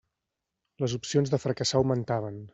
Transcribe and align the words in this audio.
Les 0.85 0.95
opcions 1.01 1.35
de 1.35 1.41
fracassar 1.45 1.81
augmentaven. 1.83 2.43